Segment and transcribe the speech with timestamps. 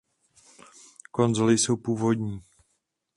[1.11, 2.43] Konzoly jsou původní.